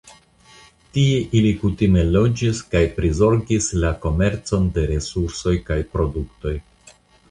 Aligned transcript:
Tie 0.95 1.19
ili 1.39 1.51
kutime 1.65 2.05
loĝis 2.17 2.63
kaj 2.73 2.83
prizorgis 2.97 3.71
la 3.87 3.95
komercon 4.09 4.69
de 4.81 4.91
resursoj 4.97 5.59
kaj 5.73 5.83
produktoj. 5.97 6.61